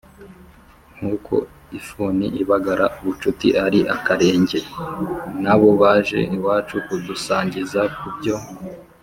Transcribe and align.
nk’uko 0.95 1.33
«ifuni 1.79 2.25
ibagara 2.41 2.85
ubucuti 2.99 3.47
ari 3.65 3.79
akarenge», 3.95 4.59
nabo 5.43 5.69
baje 5.81 6.19
iwacu 6.35 6.75
kudusangiza 6.85 7.81
ku 7.97 8.07
byo 8.15 8.35